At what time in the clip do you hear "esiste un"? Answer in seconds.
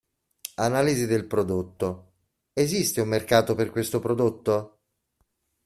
2.53-3.07